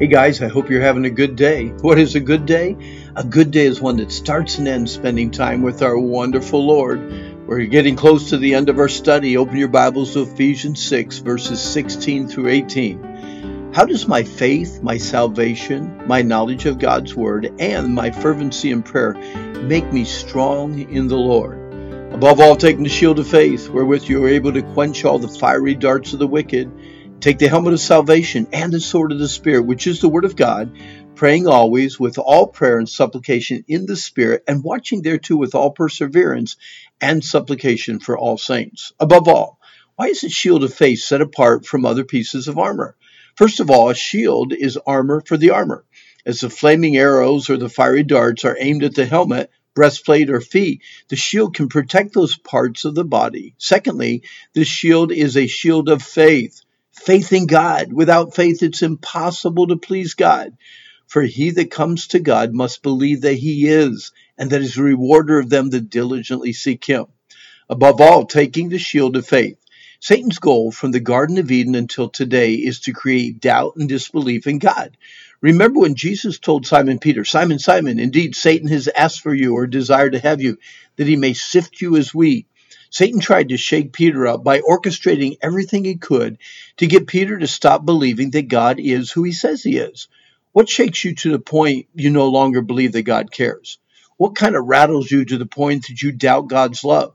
[0.00, 1.68] Hey guys, I hope you're having a good day.
[1.82, 2.74] What is a good day?
[3.16, 7.46] A good day is one that starts and ends spending time with our wonderful Lord.
[7.46, 9.36] We're getting close to the end of our study.
[9.36, 13.72] Open your Bibles to Ephesians 6, verses 16 through 18.
[13.74, 18.82] How does my faith, my salvation, my knowledge of God's Word, and my fervency in
[18.82, 19.12] prayer
[19.64, 21.58] make me strong in the Lord?
[22.14, 25.28] Above all, taking the shield of faith, wherewith you are able to quench all the
[25.28, 26.72] fiery darts of the wicked
[27.20, 30.24] Take the helmet of salvation and the sword of the Spirit, which is the Word
[30.24, 30.74] of God,
[31.16, 35.70] praying always with all prayer and supplication in the Spirit, and watching thereto with all
[35.70, 36.56] perseverance
[36.98, 38.94] and supplication for all saints.
[38.98, 39.58] Above all,
[39.96, 42.96] why is the shield of faith set apart from other pieces of armor?
[43.36, 45.84] First of all, a shield is armor for the armor.
[46.24, 50.40] As the flaming arrows or the fiery darts are aimed at the helmet, breastplate, or
[50.40, 53.54] feet, the shield can protect those parts of the body.
[53.58, 54.22] Secondly,
[54.54, 56.62] the shield is a shield of faith
[57.00, 57.92] faith in God.
[57.92, 60.56] Without faith, it's impossible to please God.
[61.06, 64.82] For he that comes to God must believe that he is, and that is a
[64.82, 67.06] rewarder of them that diligently seek him.
[67.68, 69.56] Above all, taking the shield of faith.
[70.00, 74.46] Satan's goal from the Garden of Eden until today is to create doubt and disbelief
[74.46, 74.96] in God.
[75.40, 79.66] Remember when Jesus told Simon Peter, Simon, Simon, indeed Satan has asked for you or
[79.66, 80.58] desired to have you,
[80.96, 82.46] that he may sift you as wheat.
[82.90, 86.38] Satan tried to shake Peter up by orchestrating everything he could
[86.78, 90.08] to get Peter to stop believing that God is who he says he is.
[90.52, 93.78] What shakes you to the point you no longer believe that God cares?
[94.16, 97.14] What kind of rattles you to the point that you doubt God's love?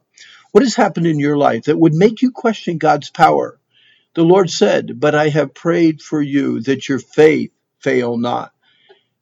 [0.54, 3.60] What has happened in your life that would make you question God's power?
[4.14, 8.54] The Lord said, But I have prayed for you that your faith fail not.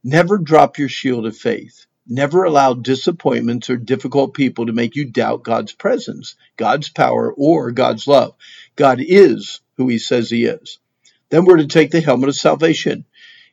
[0.04, 1.88] Never drop your shield of faith.
[2.08, 7.72] Never allow disappointments or difficult people to make you doubt God's presence, God's power, or
[7.72, 8.36] God's love.
[8.76, 10.80] God is who he says he is.
[11.30, 13.06] Then we're to take the helmet of salvation.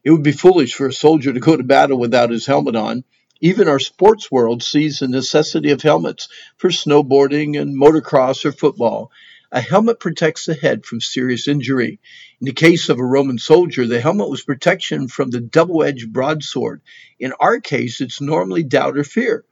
[0.03, 3.05] It would be foolish for a soldier to go to battle without his helmet on.
[3.41, 9.13] Even our sports world sees the necessity of helmets for snowboarding and motocross or football.
[9.52, 11.98] A helmet protects the head from serious injury.
[12.40, 16.12] In the case of a Roman soldier, the helmet was protection from the double edged
[16.12, 16.83] broadsword.
[17.18, 19.44] In our case, it's normally doubt or fear.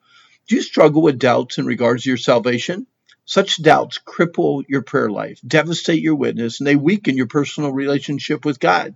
[0.47, 2.87] Do you struggle with doubts in regards to your salvation?
[3.25, 8.45] Such doubts cripple your prayer life, devastate your witness, and they weaken your personal relationship
[8.45, 8.95] with God.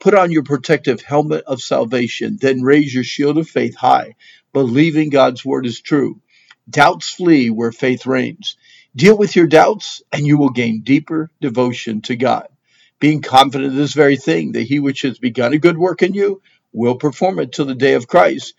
[0.00, 4.16] Put on your protective helmet of salvation, then raise your shield of faith high,
[4.52, 6.20] believing God's word is true.
[6.68, 8.56] Doubts flee where faith reigns.
[8.96, 12.46] Deal with your doubts, and you will gain deeper devotion to God.
[13.00, 16.14] Being confident of this very thing, that he which has begun a good work in
[16.14, 18.54] you will perform it till the day of Christ.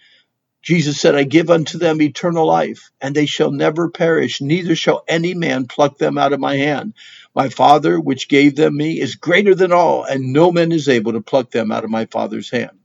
[0.61, 5.05] Jesus said, I give unto them eternal life, and they shall never perish, neither shall
[5.07, 6.95] any man pluck them out of my hand.
[7.33, 11.13] My Father, which gave them me, is greater than all, and no man is able
[11.13, 12.77] to pluck them out of my Father's hand.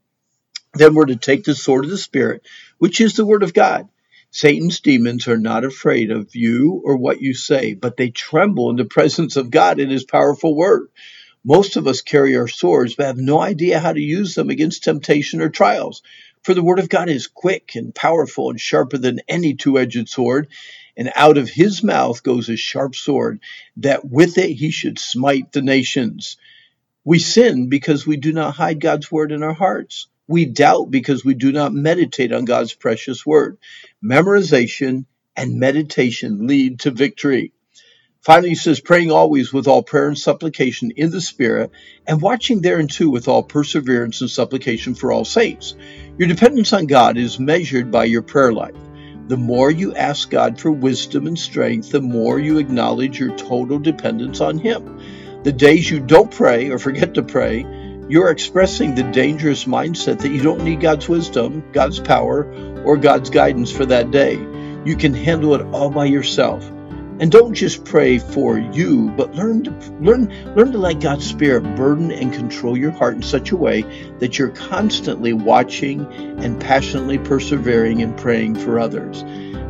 [0.74, 2.46] Then we're to take the sword of the Spirit,
[2.78, 3.88] which is the Word of God
[4.32, 8.76] Satan's demons are not afraid of you or what you say, but they tremble in
[8.76, 10.88] the presence of God and his powerful word.
[11.44, 14.84] Most of us carry our swords, but have no idea how to use them against
[14.84, 16.02] temptation or trials.
[16.44, 20.08] For the word of God is quick and powerful and sharper than any two edged
[20.08, 20.48] sword,
[20.96, 23.40] and out of his mouth goes a sharp sword,
[23.78, 26.36] that with it he should smite the nations.
[27.04, 30.06] We sin because we do not hide God's word in our hearts.
[30.30, 33.58] We doubt because we do not meditate on God's precious word.
[34.00, 37.52] Memorization and meditation lead to victory.
[38.22, 41.72] Finally, he says, praying always with all prayer and supplication in the Spirit,
[42.06, 45.74] and watching thereunto with all perseverance and supplication for all saints.
[46.16, 48.76] Your dependence on God is measured by your prayer life.
[49.26, 53.80] The more you ask God for wisdom and strength, the more you acknowledge your total
[53.80, 55.00] dependence on Him.
[55.42, 57.66] The days you don't pray or forget to pray,
[58.10, 62.44] you're expressing the dangerous mindset that you don't need God's wisdom, God's power,
[62.82, 64.34] or God's guidance for that day.
[64.84, 66.68] You can handle it all by yourself.
[67.20, 69.70] And don't just pray for you, but learn to
[70.00, 73.82] learn learn to let God's Spirit burden and control your heart in such a way
[74.20, 76.06] that you're constantly watching
[76.42, 79.20] and passionately persevering and praying for others.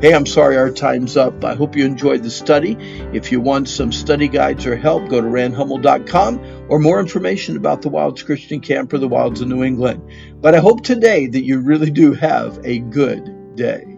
[0.00, 1.44] Hey, I'm sorry our time's up.
[1.44, 2.76] I hope you enjoyed the study.
[3.12, 7.82] If you want some study guides or help, go to randhummel.com or more information about
[7.82, 10.08] the Wilds Christian Camp or the Wilds of New England.
[10.40, 13.89] But I hope today that you really do have a good day.